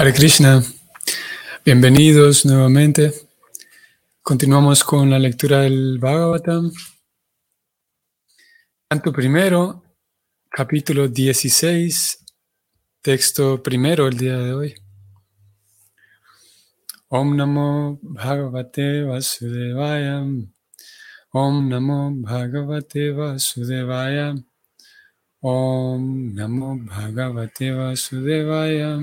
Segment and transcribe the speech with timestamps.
[0.00, 0.64] Hare Krishna,
[1.62, 3.12] bienvenidos nuevamente.
[4.22, 6.72] Continuamos con la lectura del Bhagavatam.
[8.88, 9.84] Canto primero,
[10.48, 12.24] capítulo 16,
[13.02, 14.74] texto primero el día de hoy.
[17.08, 20.24] Om Namo Bhagavate Vasudevaya.
[21.30, 24.34] Om Namo Bhagavate Vasudevaya.
[25.42, 28.98] Om Namo Bhagavate Vasudevaya.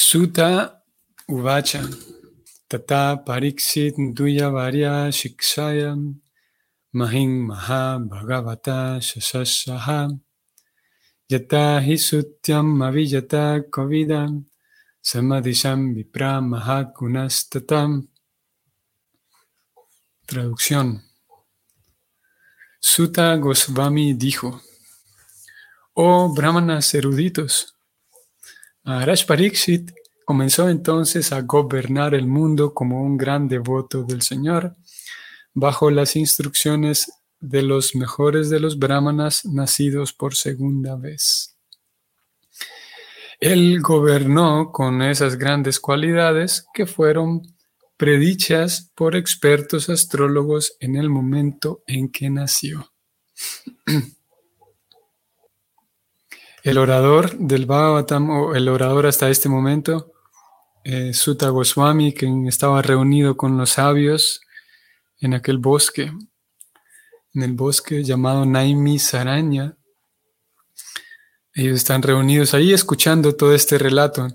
[0.00, 0.80] Suta
[1.28, 1.82] Uvacha.
[2.68, 6.14] Tata Pariksit Duya Varya Shikshayam
[6.94, 10.16] Mahing Maha Bhagavata Shasasaha
[11.28, 14.44] Yata Hisutyam Avijata Kovidam
[15.02, 18.06] Samadisham Vipra Mahakunastatam
[20.28, 21.02] Traducción.
[22.78, 24.60] Suta Goswami dijo,
[25.94, 27.77] Oh brahmanas eruditos,
[28.88, 29.26] Maharaj
[30.24, 34.76] comenzó entonces a gobernar el mundo como un gran devoto del Señor,
[35.52, 41.54] bajo las instrucciones de los mejores de los brahmanas nacidos por segunda vez.
[43.40, 47.42] Él gobernó con esas grandes cualidades que fueron
[47.98, 52.90] predichas por expertos astrólogos en el momento en que nació.
[56.68, 60.12] El orador del Bhagavatam, o el orador hasta este momento,
[60.84, 64.42] eh, Sutta Goswami, quien estaba reunido con los sabios
[65.18, 66.12] en aquel bosque,
[67.32, 69.78] en el bosque llamado Naimi Saranya.
[71.54, 74.28] Ellos están reunidos ahí escuchando todo este relato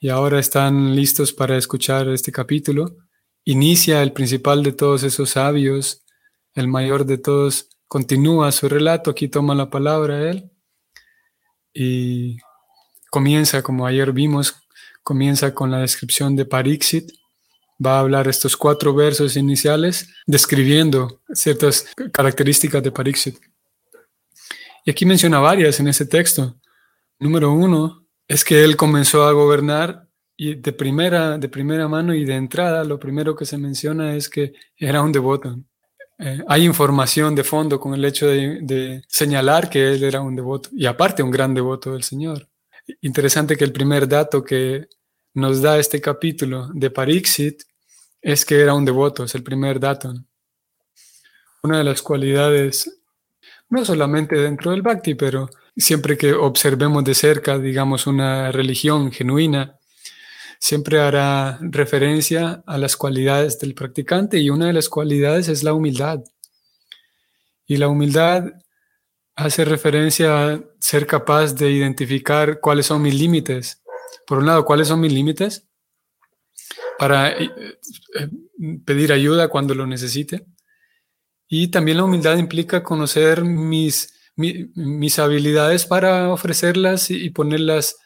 [0.00, 2.96] y ahora están listos para escuchar este capítulo.
[3.44, 6.06] Inicia el principal de todos esos sabios,
[6.54, 10.50] el mayor de todos, continúa su relato, aquí toma la palabra él
[11.80, 12.38] y
[13.08, 14.56] comienza, como ayer vimos,
[15.04, 17.12] comienza con la descripción de Pariksit.
[17.84, 23.38] Va a hablar estos cuatro versos iniciales describiendo ciertas características de Pariksit.
[24.84, 26.56] Y aquí menciona varias en ese texto.
[27.20, 32.24] Número uno es que él comenzó a gobernar y de primera, de primera mano y
[32.24, 35.56] de entrada, lo primero que se menciona es que era un devoto.
[36.18, 40.68] Eh, hay información de fondo con el hecho de, señalar que él era un devoto
[40.72, 42.48] y aparte un gran devoto del Señor.
[43.02, 44.88] Interesante que el primer dato que
[45.34, 47.62] nos da este capítulo de Pariksit
[48.20, 50.12] es que era un devoto, es el primer dato.
[51.62, 53.00] Una de las cualidades,
[53.68, 59.77] no solamente dentro del Bhakti, pero siempre que observemos de cerca, digamos, una religión genuina,
[60.58, 65.72] siempre hará referencia a las cualidades del practicante y una de las cualidades es la
[65.72, 66.22] humildad.
[67.66, 68.44] Y la humildad
[69.36, 73.82] hace referencia a ser capaz de identificar cuáles son mis límites.
[74.26, 75.68] Por un lado, cuáles son mis límites
[76.98, 77.50] para eh,
[78.18, 78.28] eh,
[78.84, 80.44] pedir ayuda cuando lo necesite.
[81.46, 87.96] Y también la humildad implica conocer mis, mis, habilidades para ofrecerlas y ponerlas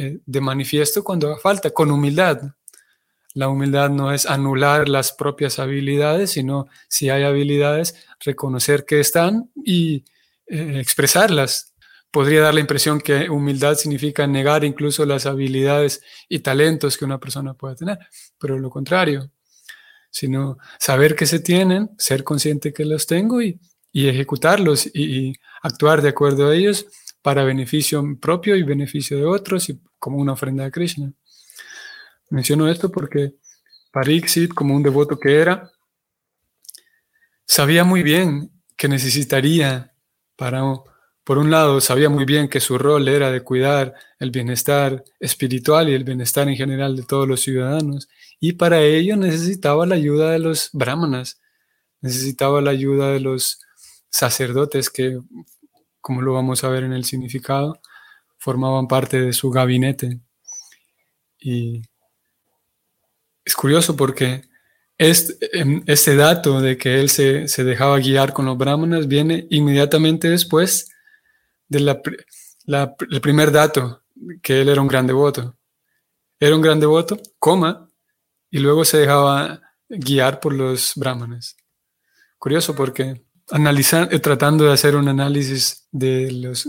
[0.00, 2.40] eh, de manifiesto cuando falta, con humildad.
[3.34, 7.94] La humildad no es anular las propias habilidades, sino si hay habilidades,
[8.24, 10.06] reconocer que están y
[10.46, 11.74] eh, expresarlas.
[12.10, 16.00] Podría dar la impresión que humildad significa negar incluso las habilidades
[16.30, 17.98] y talentos que una persona puede tener,
[18.38, 19.30] pero lo contrario,
[20.10, 23.60] sino saber que se tienen, ser consciente que los tengo y,
[23.92, 26.86] ejecutarlos y actuar de acuerdo a ellos
[27.22, 31.12] para beneficio propio y beneficio de otros y como una ofrenda a Krishna.
[32.30, 33.34] Menciono esto porque
[33.92, 35.70] Pariksit, como un devoto que era,
[37.44, 39.92] sabía muy bien que necesitaría
[40.36, 40.62] para,
[41.24, 45.88] por un lado, sabía muy bien que su rol era de cuidar el bienestar espiritual
[45.88, 50.30] y el bienestar en general de todos los ciudadanos, y para ello necesitaba la ayuda
[50.30, 51.40] de los brahmanas,
[52.00, 53.60] necesitaba la ayuda de los
[54.08, 55.18] sacerdotes que
[56.00, 57.80] como lo vamos a ver en el significado,
[58.38, 60.20] formaban parte de su gabinete.
[61.38, 61.82] Y
[63.44, 64.42] es curioso porque
[64.98, 65.36] este,
[65.86, 70.90] este dato de que él se, dejaba guiar con los brahmanas viene inmediatamente después
[71.68, 72.00] del
[73.22, 74.02] primer dato,
[74.42, 75.56] que él era un gran devoto.
[76.38, 77.88] Era un gran devoto, coma,
[78.50, 81.56] y luego se dejaba guiar por los brahmanes.
[82.38, 86.68] Curioso porque analizando, eh, tratando de hacer un análisis de los,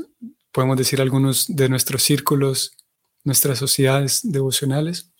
[0.52, 2.78] podemos decir, algunos de nuestros círculos,
[3.24, 5.12] nuestras sociedades devocionales,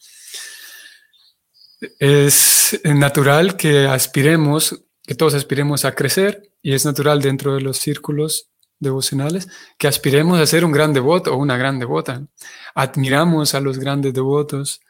[2.00, 7.78] Es natural que aspiremos, que todos aspiremos a crecer y es natural dentro de los
[7.78, 9.48] círculos devocionales
[9.78, 12.26] que aspiremos a ser un gran devoto o una gran devota.
[12.76, 14.82] Admiramos a los grandes devotos,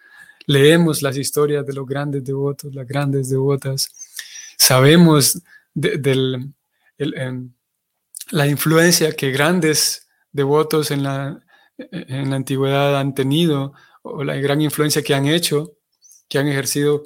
[0.47, 3.89] leemos las historias de los grandes devotos, las grandes devotas,
[4.57, 5.41] sabemos
[5.74, 6.51] de,
[8.31, 11.44] la influencia que grandes devotos en la,
[11.77, 15.77] en la antigüedad han tenido o la gran influencia que han hecho,
[16.27, 17.03] que han ejercido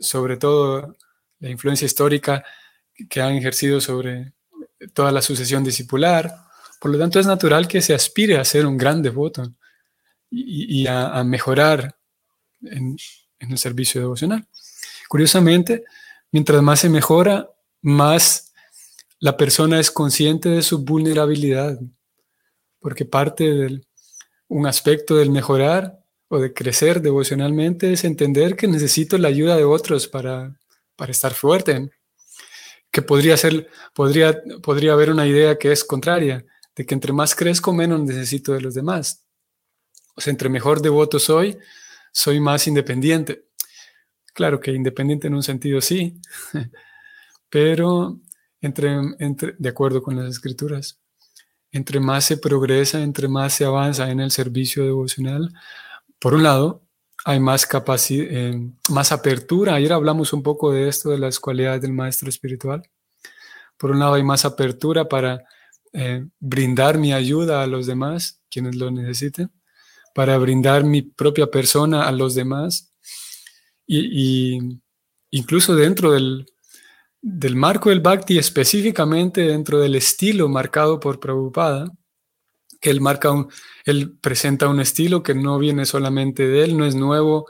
[0.00, 0.96] sobre todo
[1.38, 2.44] la influencia histórica
[3.08, 4.32] que han ejercido sobre
[4.92, 6.32] toda la sucesión discipular.
[6.80, 9.54] Por lo tanto, es natural que se aspire a ser un gran devoto
[10.30, 11.96] y, a, mejorar
[12.62, 12.96] en,
[13.38, 14.46] el servicio devocional.
[15.08, 15.84] Curiosamente,
[16.30, 17.50] mientras más se mejora,
[17.82, 18.51] más
[19.22, 21.78] la persona es consciente de su vulnerabilidad,
[22.80, 23.86] porque parte de
[24.48, 29.62] un aspecto del mejorar o de crecer devocionalmente es entender que necesito la ayuda de
[29.62, 30.58] otros para,
[30.96, 31.92] para estar fuerte
[32.90, 36.44] que podría ser, podría, podría haber una idea que es contraria,
[36.74, 39.24] de que entre más crezco, menos necesito de los demás.
[40.16, 41.56] O sea, entre mejor devoto soy,
[42.10, 43.44] soy más independiente.
[44.34, 46.20] Claro que independiente en un sentido sí,
[47.48, 48.18] pero
[48.62, 50.98] entre, entre, de acuerdo con las escrituras,
[51.70, 55.52] entre más se progresa, entre más se avanza en el servicio devocional,
[56.18, 56.82] por un lado,
[57.24, 59.74] hay más capacidad, eh, más apertura.
[59.74, 62.82] Ayer hablamos un poco de esto, de las cualidades del maestro espiritual.
[63.76, 65.44] Por un lado, hay más apertura para
[65.92, 69.50] eh, brindar mi ayuda a los demás, quienes lo necesiten,
[70.14, 72.92] para brindar mi propia persona a los demás.
[73.86, 74.58] Y,
[75.30, 76.46] incluso dentro del,
[77.22, 81.86] del marco del Bhakti, específicamente dentro del estilo marcado por Prabhupada,
[82.80, 83.48] que él marca un,
[83.84, 87.46] él presenta un estilo que no viene solamente de él, no es nuevo.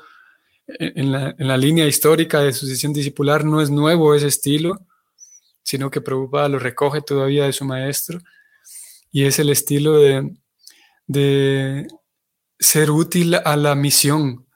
[0.67, 4.87] En la, en la línea histórica de sucesión discipular no es nuevo ese estilo,
[5.63, 8.21] sino que Prabhupada lo recoge todavía de su maestro.
[9.11, 10.37] Y es el estilo de,
[11.07, 11.87] de
[12.59, 14.47] ser útil a la misión,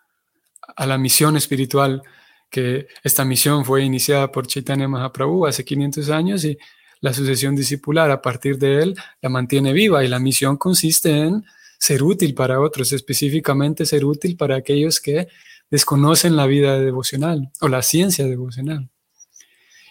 [0.77, 2.03] a la misión espiritual,
[2.51, 6.59] que esta misión fue iniciada por Chaitanya Mahaprabhu hace 500 años y
[7.01, 11.45] la sucesión discipular a partir de él la mantiene viva y la misión consiste en
[11.79, 15.29] ser útil para otros, específicamente ser útil para aquellos que
[15.71, 18.89] desconocen la vida devocional o la ciencia devocional.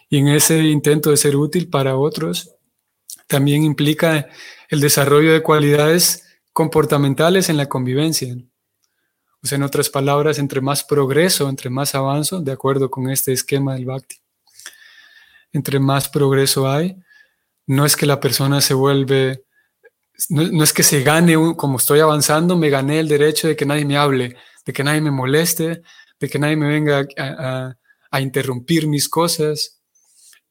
[0.09, 2.55] Y en ese intento de ser útil para otros,
[3.27, 4.27] también implica
[4.69, 6.23] el desarrollo de cualidades
[6.53, 8.35] comportamentales en la convivencia.
[9.45, 13.75] Sea, en otras palabras, entre más progreso, entre más avanzo, de acuerdo con este esquema
[13.75, 14.15] del Bhakti,
[15.53, 16.97] entre más progreso hay,
[17.67, 19.45] no es que la persona se vuelve,
[20.29, 23.85] no, es que se gane, como estoy avanzando, me gané el derecho de que nadie
[23.85, 25.83] me hable, de que nadie me moleste,
[26.19, 27.75] de que nadie me venga a,
[28.19, 29.81] interrumpir mis cosas.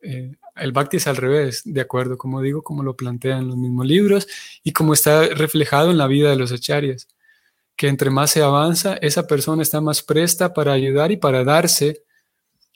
[0.02, 3.86] Eh, el Bhakti es al revés, de acuerdo, como digo, como lo plantean los mismos
[3.86, 4.28] libros
[4.62, 7.08] y como está reflejado en la vida de los acharyas,
[7.76, 12.04] que entre más se avanza, esa persona está más presta para ayudar y para darse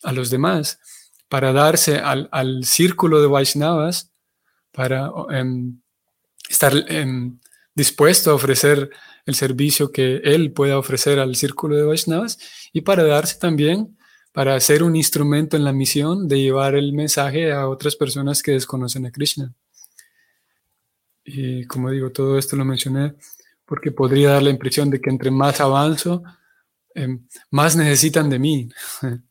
[0.03, 0.81] a los demás
[1.29, 4.11] para darse al, círculo de Vaishnavas,
[4.73, 5.81] para em,
[6.49, 7.39] estar em,
[7.75, 8.91] dispuesto a ofrecer
[9.27, 12.39] el servicio que él pueda ofrecer al círculo de Vaishnavas
[12.73, 13.97] y para darse también,
[14.33, 18.53] para ser un instrumento en la misión de llevar el mensaje a otras personas que
[18.53, 19.53] desconocen a Krishna.
[21.25, 23.15] Y como digo, todo esto lo mencioné
[23.69, 26.23] porque podría dar la impresión de que entre más avanzo,
[26.95, 28.69] em, más necesitan de mí.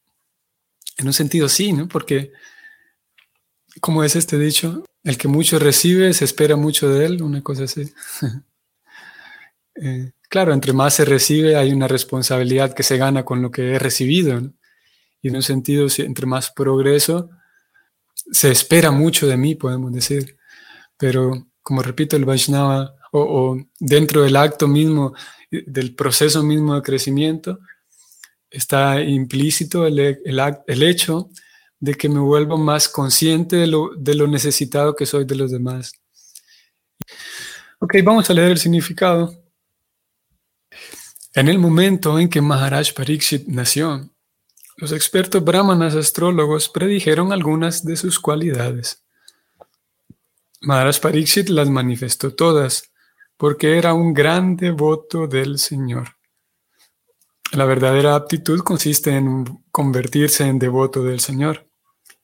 [1.00, 1.88] En un sentido sí, ¿no?
[1.88, 2.32] Porque,
[3.80, 7.64] como es este dicho, el que mucho recibe se espera mucho de él, una cosa
[7.66, 7.92] así.
[9.80, 13.74] Eh, claro, entre más se recibe hay una responsabilidad que se gana con lo que
[13.74, 14.42] he recibido.
[14.42, 14.52] ¿no?
[15.22, 17.30] Y en un sentido, entre más progreso,
[18.32, 20.36] se espera mucho de mí, podemos decir.
[20.98, 25.14] Pero, como repito, el Vaishnava, o, dentro del acto mismo,
[25.50, 27.60] del proceso mismo de crecimiento,
[28.50, 31.30] está implícito el, el, hecho
[31.80, 35.52] de que me vuelvo más consciente de lo, de lo necesitado que soy de los
[35.52, 35.94] demás.
[37.80, 39.34] Ok, vamos a leer el significado.
[41.34, 44.10] En el momento en que Maharaj Pariksit nació,
[44.78, 49.04] los expertos brahmanas astrólogos predijeron algunas de sus cualidades.
[50.62, 52.92] Maharaj Pariksit las manifestó todas,
[53.38, 56.18] porque era un gran devoto del Señor.
[57.54, 61.68] La verdadera aptitud consiste en convertirse en devoto del Señor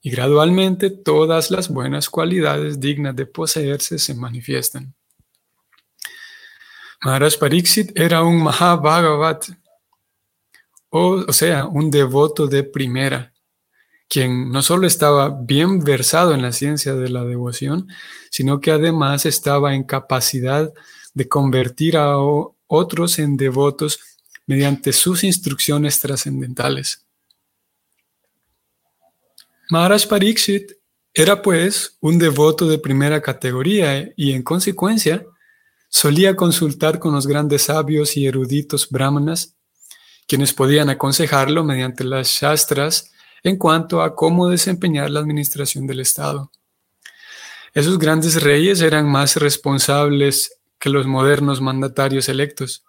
[0.01, 4.93] y gradualmente todas las buenas cualidades dignas de poseerse se manifiestan.
[7.01, 9.45] Maharaj Pariksit era un Mahabhagavat
[10.89, 13.33] o, o sea, un devoto de primera,
[14.09, 17.87] quien no solo estaba bien versado en la ciencia de la devoción,
[18.29, 20.71] sino que además estaba en capacidad
[21.13, 22.17] de convertir a
[22.67, 23.99] otros en devotos
[24.45, 27.05] mediante sus instrucciones trascendentales.
[29.69, 30.73] Maharaj Pariksit
[31.13, 35.25] era pues un devoto de primera categoría y en consecuencia
[35.87, 39.55] solía consultar con los grandes sabios y eruditos brahmanas,
[40.27, 43.11] quienes podían aconsejarlo mediante las shastras
[43.43, 46.51] en cuanto a cómo desempeñar la administración del Estado.
[47.73, 52.83] Esos grandes reyes eran más responsables que los modernos mandatarios electos,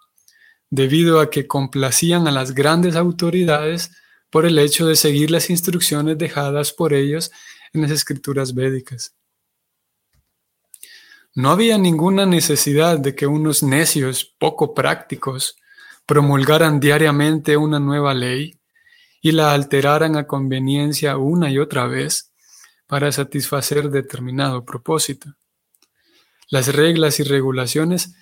[0.69, 3.91] debido a que complacían a las grandes autoridades
[4.29, 7.31] por el hecho de seguir las instrucciones dejadas por ellos
[7.71, 9.15] en las escrituras védicas.
[11.35, 15.55] No había ninguna necesidad de que unos necios poco prácticos
[16.05, 18.59] promulgaran diariamente una nueva ley
[19.21, 22.33] y la alteraran a conveniencia una y otra vez
[22.87, 25.29] para satisfacer determinado propósito.
[26.49, 28.15] Las reglas y regulaciones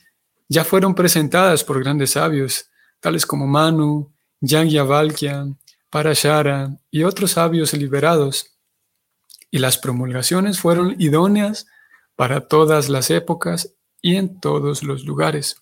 [0.47, 5.47] ya fueron presentadas por grandes sabios, tales como Manu, Yagyavalkya,
[5.89, 8.57] Parashara y otros sabios liberados,
[9.51, 11.67] y las promulgaciones fueron idóneas
[12.15, 15.61] para todas las épocas y en todos los lugares.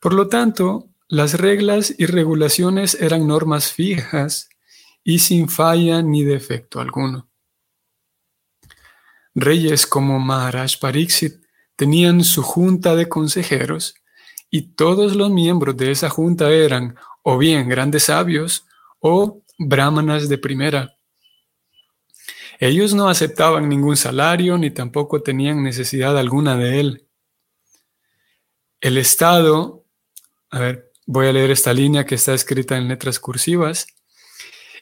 [0.00, 4.48] Por lo tanto, las reglas y regulaciones eran normas fijas
[5.02, 7.27] y sin falla ni defecto alguno.
[9.40, 11.42] Reyes como Maharaj Pariksit
[11.76, 13.94] tenían su junta de consejeros
[14.50, 18.66] y todos los miembros de esa junta eran o bien grandes sabios
[19.00, 20.94] o brahmanas de primera.
[22.58, 27.08] Ellos no aceptaban ningún salario ni tampoco tenían necesidad alguna de él.
[28.80, 29.84] El Estado,
[30.50, 33.86] a ver, voy a leer esta línea que está escrita en letras cursivas.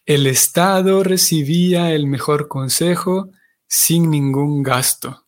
[0.07, 3.31] El Estado recibía el mejor consejo
[3.67, 5.27] sin ningún gasto.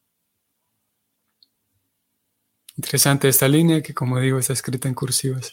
[2.76, 5.52] Interesante esta línea que, como digo, está escrita en cursivas.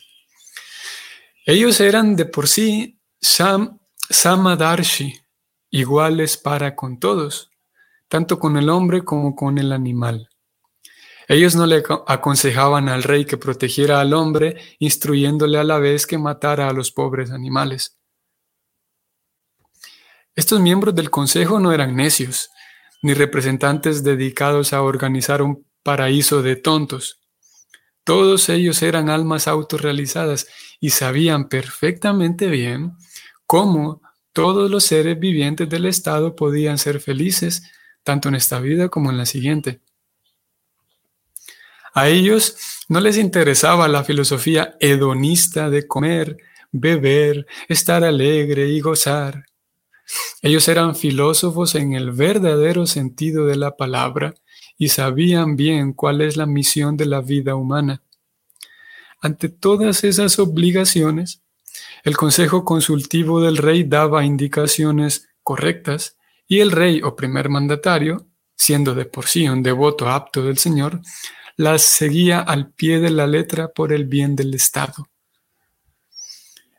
[1.45, 5.19] Ellos eran de por sí sam, samadarshi,
[5.71, 7.49] iguales para con todos,
[8.07, 10.29] tanto con el hombre como con el animal.
[11.27, 16.19] Ellos no le aconsejaban al rey que protegiera al hombre, instruyéndole a la vez que
[16.19, 17.97] matara a los pobres animales.
[20.35, 22.51] Estos miembros del consejo no eran necios,
[23.05, 27.21] ni representantes dedicados a organizar un paraíso de tontos.
[28.03, 30.47] Todos ellos eran almas autorrealizadas
[30.79, 32.93] y sabían perfectamente bien
[33.45, 34.01] cómo
[34.33, 37.71] todos los seres vivientes del estado podían ser felices,
[38.01, 39.81] tanto en esta vida como en la siguiente.
[41.93, 42.57] A ellos
[42.89, 46.37] no les interesaba la filosofía hedonista de comer,
[46.71, 49.45] beber, estar alegre y gozar.
[50.41, 54.33] Ellos eran filósofos en el verdadero sentido de la palabra
[54.77, 58.03] y sabían bien cuál es la misión de la vida humana.
[59.21, 61.41] Ante todas esas obligaciones,
[62.03, 68.93] el consejo consultivo del rey daba indicaciones correctas y el rey o primer mandatario, siendo
[68.93, 71.01] de por sí un devoto apto del Señor,
[71.57, 75.07] las seguía al pie de la letra por el bien del Estado.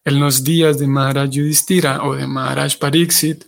[0.06, 3.44] En los días de Maharaj Yudhishthira o de Maharaj Pariksit,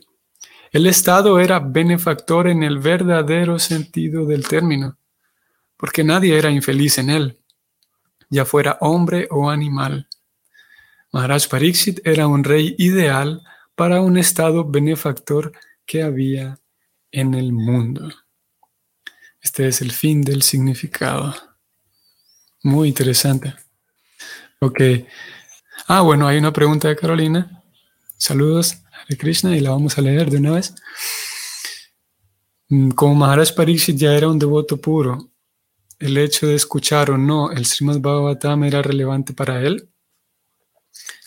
[0.73, 4.99] el Estado era benefactor en el verdadero sentido del término,
[5.77, 7.39] porque nadie era infeliz en él,
[8.29, 10.09] ya fuera hombre o animal.
[11.13, 13.41] Maharaj Pariksit era un rey ideal
[13.77, 15.53] para un Estado benefactor
[15.87, 16.59] que había
[17.13, 18.13] en el mundo.
[19.41, 21.37] Este es el fin del significado.
[22.65, 23.55] Muy interesante.
[24.59, 24.81] Ok.
[25.91, 27.63] Ah, bueno, hay una pregunta de Carolina.
[28.19, 28.77] Saludos.
[29.19, 30.75] Krishna y la vamos a leer de una vez.
[32.69, 35.31] Mm, como Maharaj Pariksit ya era un devoto puro,
[35.99, 39.89] el hecho de escuchar o no el Srimad Bhagavatam era relevante para él.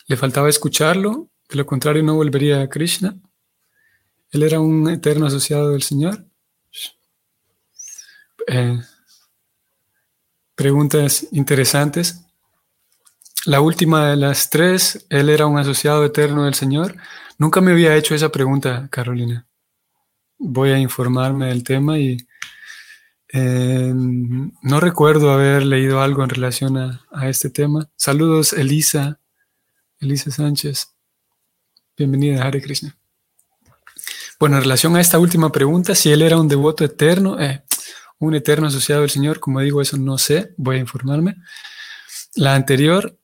[0.06, 3.20] Le faltaba escucharlo, de lo contrario no volvería a Krishna.
[4.30, 6.24] Él era un eterno asociado del Señor.
[8.46, 8.80] Eh,
[10.54, 12.22] preguntas interesantes.
[13.46, 16.96] La última de las tres, él era un asociado eterno del Señor.
[17.40, 19.48] Nunca me había hecho esa pregunta, Carolina.
[20.38, 22.18] Voy a informarme del tema y
[23.34, 27.90] eh, no recuerdo haber leído algo en relación a, este tema.
[27.96, 29.20] Saludos, Elisa,
[30.00, 30.90] Elisa Sánchez.
[31.98, 32.96] Bienvenida, Hare Krishna.
[34.40, 37.64] Bueno, en relación a esta última pregunta, si él era un devoto eterno, eh,
[38.20, 41.38] un eterno asociado del Señor, como digo, eso no sé, voy a informarme.
[42.36, 43.18] La anterior,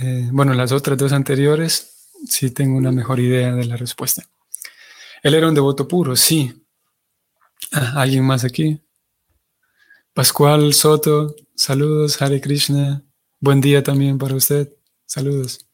[0.00, 4.24] eh, bueno, las otras dos anteriores, sí tengo una mejor idea de la respuesta.
[5.22, 6.66] Él era un devoto puro, sí.
[7.72, 8.80] Ah, ¿Alguien más aquí?
[10.14, 13.02] Pascual Soto, saludos, Hare Krishna.
[13.40, 14.72] Buen día también para usted.
[15.06, 15.66] Saludos.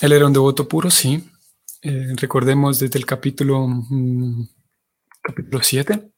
[0.00, 1.28] Él era un devoto puro, sí.
[1.82, 4.48] Eh, recordemos desde el capítulo, mm,
[5.22, 6.10] capítulo 7.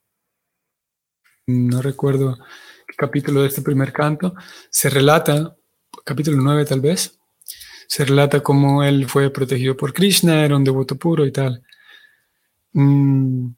[1.47, 2.37] No recuerdo
[2.87, 4.33] qué capítulo de este primer canto.
[4.69, 5.55] Se relata
[6.03, 7.19] capítulo 9 tal vez,
[7.87, 11.63] se relata cómo él fue protegido por Krishna, era un devoto puro y tal.
[12.73, 13.49] Mm,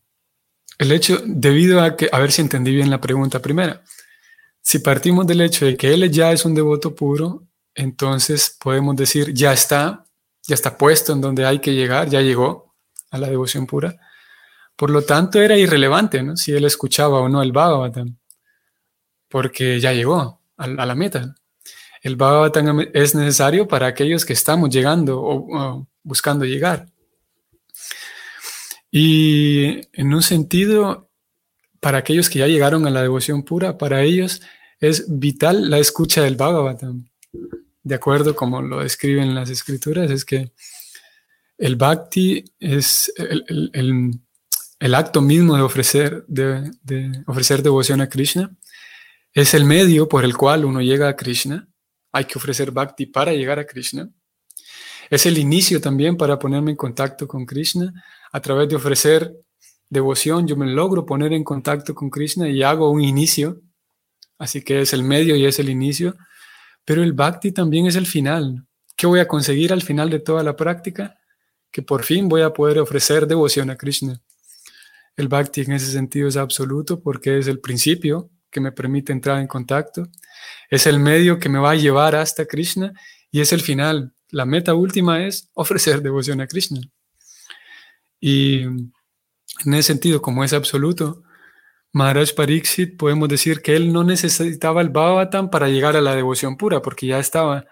[0.80, 3.84] el hecho, debido a que, a ver si entendí bien la pregunta primera,
[4.62, 9.34] si partimos del hecho de que él ya es un devoto puro, entonces podemos decir,
[9.34, 10.06] ya está,
[10.48, 12.74] ya está puesto en donde hay que llegar, ya llegó
[13.12, 13.96] a la devoción pura.
[14.76, 16.36] Por lo tanto, era irrelevante ¿no?
[16.36, 18.18] si él escuchaba o no el Bhagavatam,
[19.30, 21.36] porque ya llegó a la meta.
[22.04, 26.86] El Bhagavatam es necesario para aquellos que estamos llegando o, buscando llegar.
[28.92, 31.10] Y en un sentido,
[31.80, 34.42] para aquellos que ya llegaron a la devoción pura, para ellos
[34.82, 37.08] es vital la escucha del Bhagavatam.
[37.84, 40.52] De acuerdo como lo describen las escrituras, es que
[41.58, 48.54] el bhakti es el, acto mismo de ofrecer, de, de ofrecer devoción a Krishna,
[49.32, 51.70] es el medio por el cual uno llega a Krishna
[52.14, 54.08] hay que ofrecer bhakti para llegar a Krishna.
[55.10, 57.92] Es el inicio también para ponerme en contacto con Krishna.
[58.32, 59.36] A través de ofrecer
[59.90, 63.62] devoción, yo me logro poner en contacto con Krishna y hago un inicio.
[64.38, 66.16] Así que es el medio y es el inicio.
[66.86, 68.64] Pero el bhakti también es el final.
[68.96, 71.18] ¿Qué voy a conseguir al final de toda la práctica?
[71.72, 74.22] Que por fin voy a poder ofrecer devoción a Krishna.
[75.16, 79.40] El bhakti en ese sentido es absoluto porque es el principio que me permite entrar
[79.40, 80.08] en contacto
[80.74, 82.94] es el medio que me va a llevar hasta Krishna
[83.30, 84.16] y es el final.
[84.30, 86.82] La meta última es ofrecer devoción a Krishna.
[88.20, 88.94] Y en
[89.68, 91.22] ese sentido, como es absoluto,
[91.92, 96.58] Maharaj Pariksit podemos decir que él no necesitaba el Bhagavatam para llegar a la devoción
[96.58, 97.66] pura, porque ya estaba,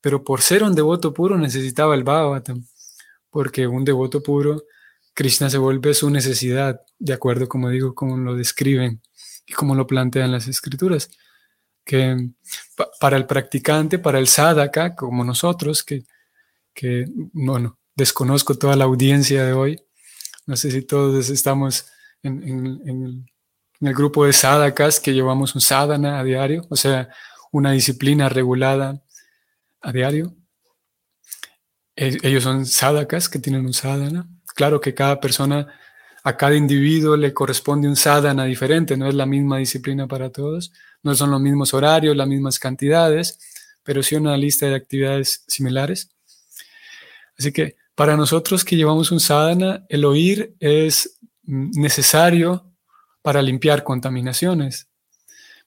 [0.00, 2.64] pero por ser un devoto puro necesitaba el Bhagavatam,
[3.28, 4.62] porque un devoto puro,
[5.12, 9.02] Krishna se vuelve su necesidad, de acuerdo, como digo, como lo describen
[9.46, 11.10] y como lo plantean las escrituras
[11.88, 12.32] que
[13.00, 19.54] para el practicante, para el sadhaka, como nosotros, que, bueno, desconozco toda la audiencia de
[19.54, 19.80] hoy,
[20.44, 21.86] no sé si todos estamos
[22.22, 23.24] en,
[23.80, 27.08] el, grupo de sadhakas que llevamos un sadhana a diario, o sea,
[27.52, 29.02] una disciplina regulada
[29.80, 30.36] a diario.
[31.96, 34.28] E, ellos son sadhakas que tienen un sadhana.
[34.54, 35.68] Claro que cada persona,
[36.24, 40.72] a cada individuo le corresponde un sadhana diferente, no es la misma disciplina para todos,
[41.02, 43.38] no son los mismos horarios, las mismas cantidades,
[43.82, 46.10] pero sí una lista de actividades similares.
[47.38, 52.64] Así que para nosotros que llevamos un sadhana, el oír es necesario
[53.22, 54.88] para limpiar contaminaciones.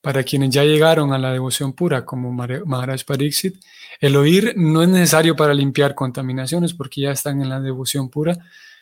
[0.02, 3.56] Para quienes ya llegaron a la devoción pura, como Maharaj Pariksit,
[4.00, 8.38] el oír no es necesario para limpiar contaminaciones porque ya están en la devoción pura,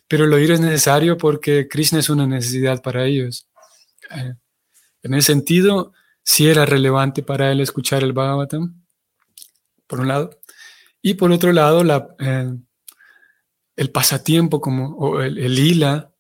[0.10, 3.48] pero el oír es necesario porque Krishna es una necesidad para ellos.
[4.10, 4.34] Eh,
[5.04, 5.94] en ese sentido,
[6.24, 8.84] si era relevante para él escuchar el Bhagavatam,
[9.88, 10.32] por un lado,
[11.02, 12.52] y por otro lado, la, eh,
[13.76, 16.12] el pasatiempo como, el, el, hila,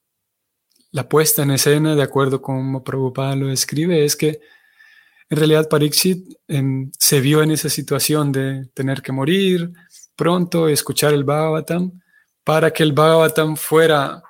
[0.91, 4.39] la puesta en escena, de acuerdo con como Prabhupada lo describe, es que
[5.29, 6.27] en realidad Pariksit
[6.97, 9.71] se vio en esa situación de tener que morir
[10.15, 11.99] pronto, escuchar el Bhagavatam,
[12.43, 14.23] para que el Bhagavatam fuera,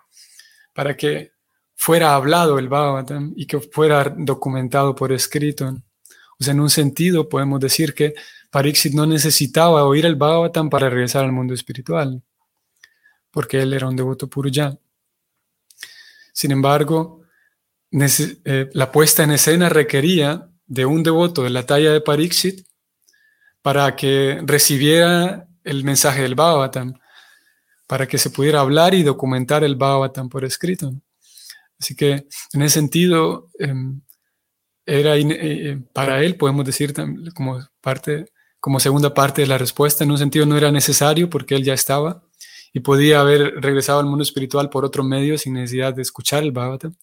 [0.74, 1.32] para que
[1.76, 5.76] fuera hablado el Bhagavatam y que fuera documentado por escrito.
[6.39, 8.13] O sea, en un sentido podemos decir que
[8.50, 12.22] Pariksit no necesitaba oír el Bhagavatam para regresar al mundo espiritual,
[13.32, 14.78] porque él era un devoto puro ya.
[16.34, 17.22] Sin embargo,
[17.91, 22.65] eh, la puesta en escena requería de un devoto de la talla de Pariksit
[23.62, 26.93] para que recibiera el mensaje del Bhagavatam,
[27.89, 30.93] para que se pudiera hablar y documentar el Bhagavatam por escrito.
[31.80, 34.02] Así que en ese sentido, em,
[34.86, 36.93] era eh, eh, para él, podemos decir
[37.34, 41.56] como, parte, como segunda parte de la respuesta, en un sentido no era necesario porque
[41.56, 42.23] él ya estaba
[42.73, 46.52] y podía haber regresado al mundo espiritual por otro medio sin necesidad de escuchar el
[46.52, 46.95] Bhagavatam.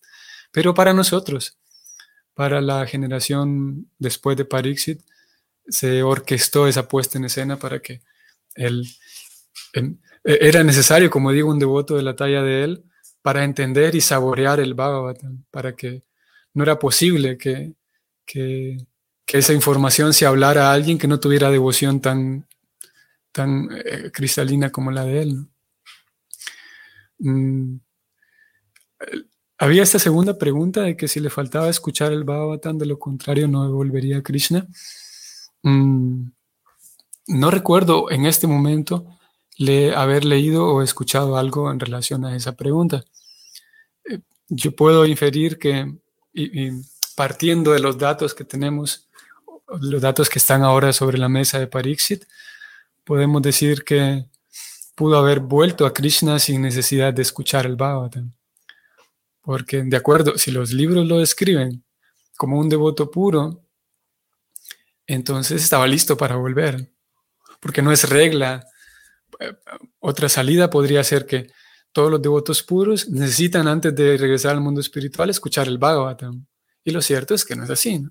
[0.53, 1.59] Pero para nosotros,
[2.33, 5.01] para la generación después de Pariksit,
[5.67, 8.03] se orquestó esa puesta en escena para que
[8.55, 8.87] él,
[10.25, 12.85] era necesario, como digo, un devoto de la talla de él,
[13.23, 16.05] para entender y saborear el Bhagavatam, para que
[16.55, 17.75] no era posible que,
[18.25, 18.87] que
[19.27, 22.47] esa información se hablara a alguien que no tuviera devoción tan,
[23.33, 25.47] tan eh, cristalina como la de él.
[27.19, 27.77] Mm.
[29.59, 33.49] Había esta segunda pregunta de que si le faltaba escuchar el Bhagavatam, de lo contrario
[33.49, 34.67] no volvería a Krishna.
[35.63, 36.29] Mm.
[37.29, 39.16] No recuerdo en este momento
[39.57, 43.05] le, haber leído o escuchado algo en relación a esa pregunta.
[44.05, 45.95] Eh, yo puedo inferir que,
[47.15, 49.09] partiendo de los datos que tenemos,
[49.81, 52.25] los datos que están ahora sobre la mesa de Pariksit,
[53.05, 54.27] podemos decir que
[54.95, 58.33] pudo haber vuelto a Krishna sin necesidad de escuchar el Bhagavatam.
[59.43, 61.85] Porque, de acuerdo, si los libros lo describen
[62.37, 63.63] como un devoto puro,
[65.07, 66.91] entonces estaba listo para volver.
[67.61, 68.67] Porque no es regla.
[70.01, 71.51] Otra salida podría ser que
[71.93, 76.47] todos los devotos puros necesitan antes de regresar al mundo espiritual escuchar el Bhagavatam.
[76.85, 78.05] Y lo cierto es que no es así.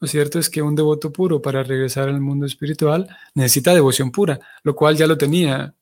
[0.00, 4.38] Lo cierto es que un devoto puro para regresar al mundo espiritual necesita devoción pura,
[4.62, 5.74] lo cual ya lo tenía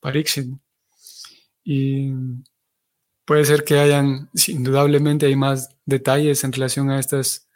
[0.00, 0.54] Pariksit.
[1.64, 2.12] Y
[3.24, 7.48] puede ser que hayan, indudablemente hay más detalles en relación a estas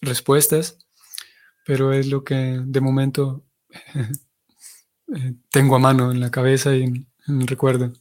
[0.00, 0.78] respuestas,
[1.64, 3.44] pero es lo que de momento
[5.14, 7.92] eh, tengo a mano en la cabeza y en, el recuerdo.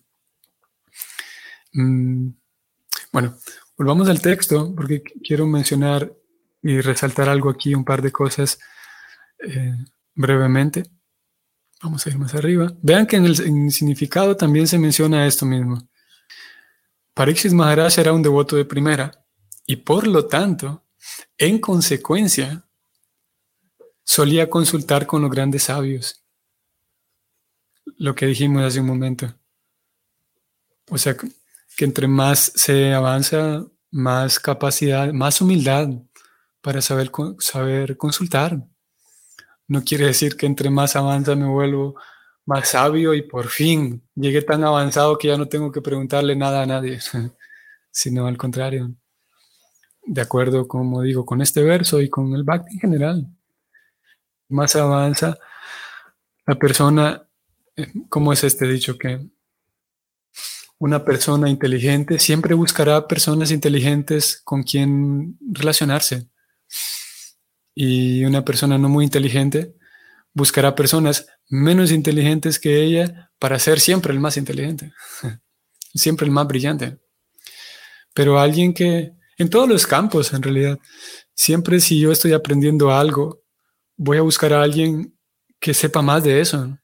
[1.73, 2.29] Mm,
[3.11, 3.37] bueno,
[3.77, 6.11] volvamos al texto porque quiero mencionar
[6.61, 8.59] y resaltar algo aquí, un par de cosas
[9.39, 9.75] eh,
[10.15, 10.83] brevemente.
[11.83, 12.73] Vamos a ir más arriba.
[12.81, 15.87] Vean que en el, significado también se menciona esto mismo.
[17.13, 19.11] Pariksit Maharaj era un devoto de primera
[19.65, 20.83] y por lo tanto,
[21.37, 22.65] en consecuencia,
[24.03, 26.24] solía consultar con los grandes sabios.
[27.97, 29.33] Lo que dijimos hace un momento.
[30.89, 35.89] O sea, que entre más se avanza, más capacidad, más humildad
[36.61, 38.57] para saber, saber consultar.
[39.67, 41.95] No quiere decir que entre más avanza me vuelvo
[42.45, 46.61] más sabio y por fin llegué tan avanzado que ya no tengo que preguntarle nada
[46.61, 46.99] a nadie,
[47.91, 48.93] sino al contrario.
[50.05, 53.27] De acuerdo, como digo, con este verso y con el Bhakti en general.
[54.49, 55.37] Más avanza
[56.45, 57.27] la persona,
[58.09, 58.97] ¿cómo es este dicho?
[58.97, 59.27] Que
[60.77, 66.29] una persona inteligente siempre buscará personas inteligentes con quien relacionarse.
[67.73, 69.75] Y una persona no muy inteligente
[70.33, 74.93] buscará personas menos inteligentes que ella para ser siempre el más inteligente,
[75.93, 76.99] siempre el más brillante.
[78.13, 80.79] Pero alguien que, en todos los campos en realidad,
[81.33, 83.43] siempre si yo estoy aprendiendo algo,
[83.97, 85.17] voy a buscar a alguien
[85.59, 86.77] que sepa más de eso.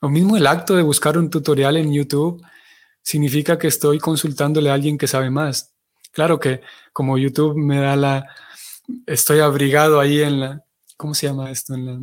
[0.00, 2.44] Lo mismo el acto de buscar un tutorial en YouTube
[3.02, 5.74] significa que estoy consultándole a alguien que sabe más.
[6.12, 6.60] Claro que
[6.92, 8.26] como YouTube me da la,
[9.06, 10.64] estoy abrigado ahí en la,
[10.96, 11.74] ¿cómo se llama esto?
[11.74, 12.00] En la,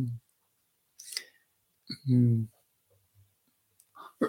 [2.04, 2.48] mm,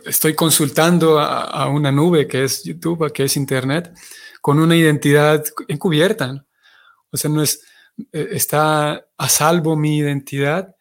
[0.06, 3.94] estoy consultando a, una nube que es YouTube, que es Internet,
[4.42, 6.46] con una identidad encubierta.
[7.12, 7.64] O sea, no es,
[8.12, 10.76] e, está a salvo mi identidad,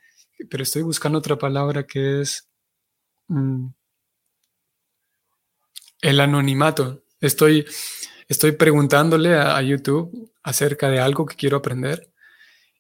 [0.51, 2.46] pero estoy buscando otra palabra que es
[3.29, 3.67] mm,
[6.03, 7.03] el anonimato.
[7.21, 7.67] Estoy,
[8.29, 12.11] estoy preguntándole a, YouTube acerca de algo que quiero aprender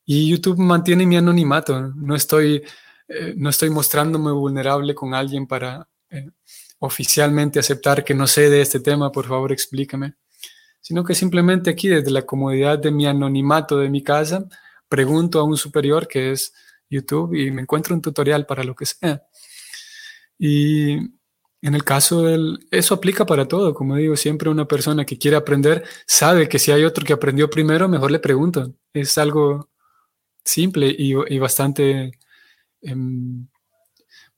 [0.05, 1.93] y YouTube mantiene mi anonimato.
[1.97, 2.63] No estoy,
[3.09, 6.31] eh, no estoy mostrándome vulnerable con alguien para eh,
[6.79, 10.15] oficialmente aceptar que no sé de este tema, por favor explícame.
[10.81, 14.47] Sino que simplemente aquí, desde la comodidad de mi anonimato de mi casa,
[14.89, 16.53] pregunto a un superior que es
[16.89, 19.25] YouTube y me encuentro un tutorial para lo que sea.
[20.39, 20.97] Y
[21.63, 25.37] en el caso del, eso aplica para todo, como digo, siempre una persona que quiere
[25.37, 28.75] aprender sabe que si hay otro que aprendió primero, mejor le pregunto.
[28.93, 29.69] Es algo
[30.45, 32.13] simple y, bastante,
[32.83, 33.49] em,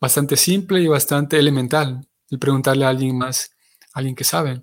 [0.01, 3.53] bastante simple y bastante elemental el preguntarle a alguien más,
[3.93, 4.63] a alguien que sabe.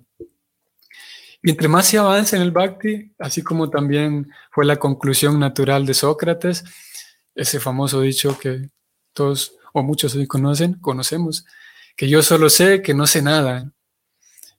[1.42, 5.86] Y entre más se avanza en el Bhakti, así como también fue la conclusión natural
[5.86, 6.64] de Sócrates,
[7.34, 8.70] ese famoso dicho que
[9.12, 11.44] todos o muchos hoy conocen, conocemos,
[11.96, 13.70] que yo solo sé que no sé nada.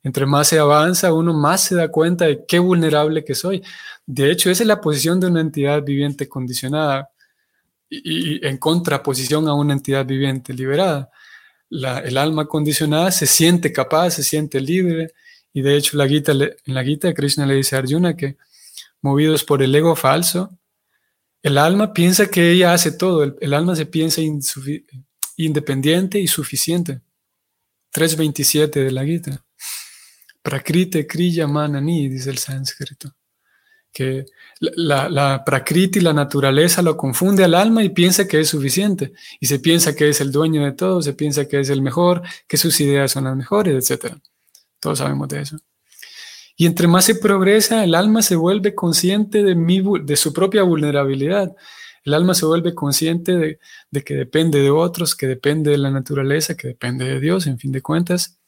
[0.03, 3.63] Entre más se avanza, uno más se da cuenta de qué vulnerable que soy.
[4.05, 7.09] De hecho, esa es la posición de una entidad viviente condicionada
[7.89, 11.09] y, en contraposición a una entidad viviente liberada.
[11.71, 15.13] el alma condicionada se siente capaz, se siente libre,
[15.51, 18.37] y de hecho la Gita, en la Gita Krishna le dice a Arjuna que
[19.01, 20.51] movidos por el ego falso,
[21.41, 24.21] el alma piensa que ella hace todo, el, alma se piensa
[25.37, 27.01] independiente y suficiente.
[27.93, 29.43] 3.27 de la Gita.
[30.41, 33.13] Prakrite Kriya Manani, dice el sánscrito.
[33.91, 34.25] que
[34.59, 39.13] la, la prakriti, la naturaleza, lo confunde al alma y piensa que es suficiente.
[39.39, 42.21] Y se piensa que es el dueño de todo, se piensa que es el mejor,
[42.47, 44.15] que sus ideas son las mejores, etc.
[44.79, 45.57] Todos sabemos de eso.
[46.55, 51.55] Y entre más se progresa, el alma se vuelve consciente de su propia vulnerabilidad.
[52.07, 53.59] El alma se vuelve consciente
[53.91, 57.59] de, que depende de otros, que depende de la naturaleza, que depende de Dios, en
[57.59, 58.39] fin de cuentas.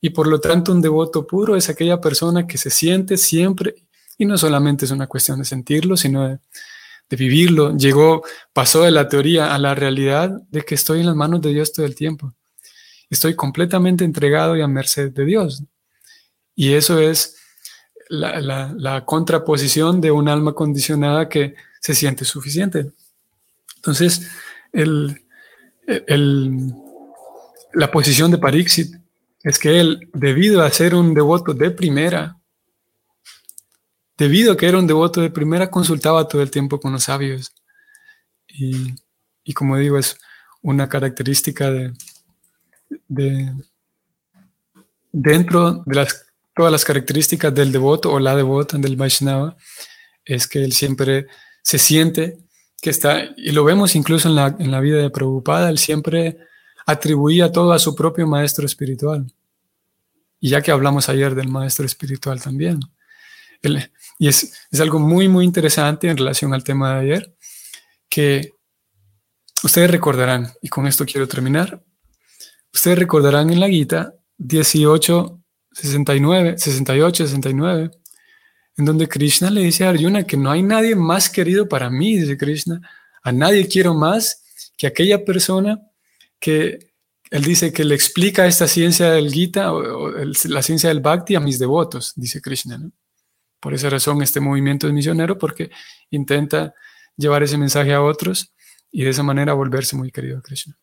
[0.00, 3.76] Y por lo tanto, un devoto puro es aquella persona que se siente siempre
[4.18, 6.40] y no solamente es una cuestión de sentirlo, sino de,
[7.16, 7.76] vivirlo.
[7.76, 11.50] Llegó, pasó de la teoría a la realidad de que estoy en las manos de
[11.50, 12.34] Dios todo el tiempo.
[13.08, 15.62] Estoy completamente entregado y a merced de Dios.
[16.56, 17.36] Y eso es
[18.08, 22.92] la, contraposición de un alma condicionada que se siente suficiente.
[23.76, 24.28] Entonces,
[27.72, 28.94] la posición de Parixit
[29.42, 32.36] es que él, debido a ser un devoto de primera,
[34.16, 37.52] debido a que era un devoto de primera, consultaba todo el tiempo con los sabios.
[38.48, 40.18] Y, como digo, es
[40.60, 41.94] una característica de,
[43.08, 43.54] de,
[45.10, 49.56] dentro de las, todas las características del devoto o la devota del Vaishnava,
[50.24, 51.26] es que él siempre
[51.62, 52.38] se siente
[52.80, 56.38] que está, y lo vemos incluso en la, en la vida de Prabhupada, él siempre
[56.86, 59.32] atribuía todo a su propio maestro espiritual.
[60.40, 62.80] Y ya que hablamos ayer del maestro espiritual también.
[64.18, 67.36] Y es, algo muy, muy interesante en relación al tema de ayer,
[68.08, 68.52] que
[69.62, 71.82] ustedes recordarán, y con esto quiero terminar,
[72.72, 75.40] ustedes recordarán en la Gita 18,
[75.72, 77.90] 69, 68, 69,
[78.80, 82.16] en donde Krishna le dice a Arjuna que no hay nadie más querido para mí,
[82.16, 82.80] dice Krishna,
[83.22, 84.42] a nadie quiero más
[84.78, 85.82] que aquella persona
[86.38, 86.94] que
[87.30, 90.10] él dice que le explica esta ciencia del Gita o,
[90.44, 92.80] la ciencia del Bhakti a mis devotos, dice Krishna.
[93.60, 95.70] Por esa razón este movimiento es misionero porque
[96.08, 96.74] intenta
[97.18, 98.54] llevar ese mensaje a otros
[98.90, 100.78] y de esa manera volverse muy querido a Krishna.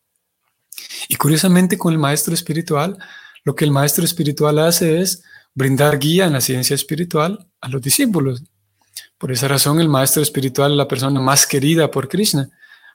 [1.08, 2.96] Y curiosamente con el maestro espiritual,
[3.42, 5.24] lo que el maestro espiritual hace es
[5.58, 8.44] brindar guía en la ciencia espiritual a los discípulos.
[9.18, 12.48] Por esa razón el maestro espiritual es la persona más querida por Krishna,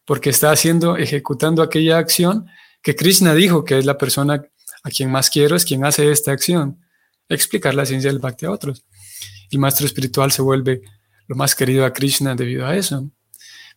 [0.05, 2.47] porque está haciendo, ejecutando aquella acción
[2.81, 4.41] que Krishna dijo que es la persona
[4.83, 6.79] a quien más quiero, es quien hace esta acción,
[7.27, 8.85] explicar la ciencia del bhakti a otros
[9.55, 10.81] el maestro espiritual se vuelve
[11.27, 13.09] lo más querido a Krishna debido a eso.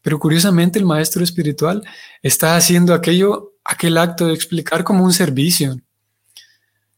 [0.02, 1.82] Pero curiosamente el maestro espiritual
[2.22, 5.76] está haciendo aquello, aquel acto de explicar como un servicio,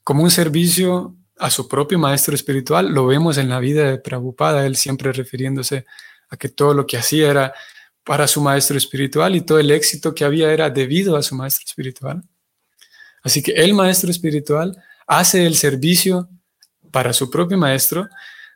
[0.04, 2.88] como un servicio a su propio maestro espiritual.
[2.88, 5.86] Lo vemos en la vida de Prabhupada, él siempre refiriéndose
[6.28, 7.54] a que todo lo que hacía era
[8.04, 11.64] para su maestro espiritual y todo el éxito que había era debido a su maestro
[11.66, 12.22] espiritual.
[13.22, 16.28] Así que el maestro espiritual hace el servicio
[16.90, 18.08] para su propio maestro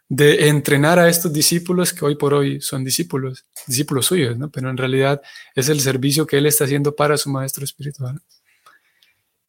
[0.08, 4.50] de entrenar a estos discípulos que hoy por hoy son discípulos, discípulos suyos, ¿no?
[4.50, 5.22] pero en realidad
[5.54, 8.20] es el servicio que él está haciendo para su maestro espiritual.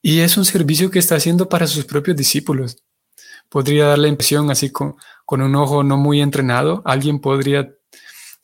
[0.02, 2.78] Y es un servicio que está haciendo para sus propios discípulos.
[3.54, 7.60] Podría dar la impresión, así con, con un ojo no muy entrenado, alguien podría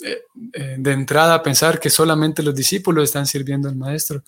[0.06, 0.22] eh,
[0.54, 4.24] eh, de entrada pensar que solamente los discípulos están sirviendo al maestro.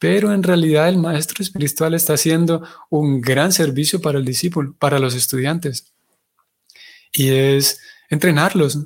[0.00, 4.98] Pero en realidad el maestro espiritual está haciendo un gran servicio para el discípulo, para
[4.98, 5.94] los estudiantes
[7.12, 7.80] y es
[8.10, 8.80] entrenarlos.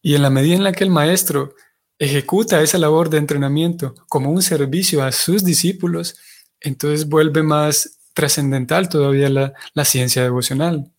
[0.00, 1.54] Y en la medida en la que el maestro
[1.98, 6.16] ejecuta esa labor de entrenamiento como un servicio a sus discípulos,
[6.60, 10.90] entonces vuelve más trascendental todavía la, ciencia devocional.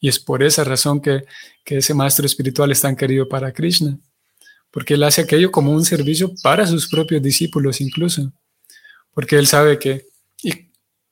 [0.00, 1.24] Y es por esa razón que,
[1.62, 3.98] que ese maestro espiritual es tan querido para Krishna,
[4.70, 8.32] porque él hace aquello como un servicio para sus propios discípulos incluso,
[9.12, 10.06] porque él sabe que,
[10.42, 10.70] y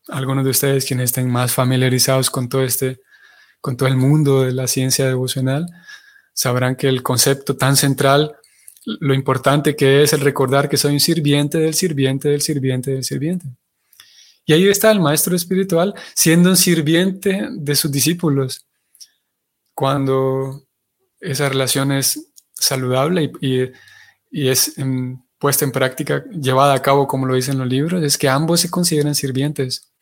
[0.08, 3.00] algunos de ustedes quienes estén más familiarizados con todo este
[3.60, 5.66] con todo el mundo de la ciencia devocional,
[6.32, 8.36] sabrán que el concepto tan central,
[8.84, 13.04] lo importante que es el recordar que soy un sirviente del sirviente del sirviente del
[13.04, 13.46] sirviente.
[14.46, 18.64] Y ahí está el maestro espiritual siendo un sirviente de sus discípulos.
[19.74, 20.62] Cuando
[21.20, 23.68] esa relación es saludable y,
[24.48, 24.76] es
[25.38, 28.70] puesta en práctica, llevada a cabo como lo dicen los libros, es que ambos se
[28.70, 29.92] consideran sirvientes,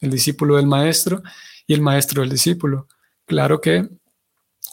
[0.00, 1.22] el discípulo del maestro
[1.66, 2.88] y el maestro del discípulo.
[3.24, 3.88] Claro que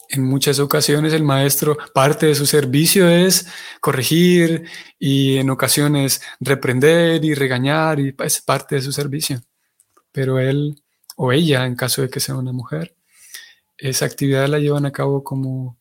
[0.10, 3.48] en muchas ocasiones el maestro, parte de su servicio es
[3.80, 4.66] corregir
[4.98, 9.40] y en ocasiones reprender y regañar y es parte de su servicio.
[10.12, 10.82] Pero él
[11.16, 12.96] o ella, en caso de que sea una mujer,
[13.78, 15.78] esa actividad la llevan a cabo como,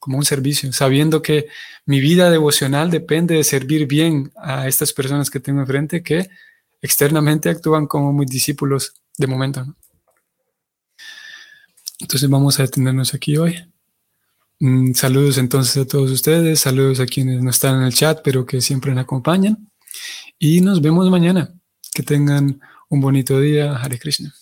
[0.00, 1.46] como un servicio, sabiendo que
[1.86, 6.28] mi vida devocional depende de servir bien a estas personas que tengo enfrente que
[6.82, 9.64] externamente actúan como mis discípulos de momento.
[12.00, 13.56] Entonces vamos a detenernos aquí hoy.
[14.58, 18.44] Mm, saludos entonces a todos ustedes, saludos a quienes no están en el chat, pero
[18.44, 19.70] que siempre nos acompañan.
[20.38, 21.52] Y nos vemos mañana.
[21.92, 23.76] Que tengan un bonito día.
[23.76, 24.32] Hare Krishna.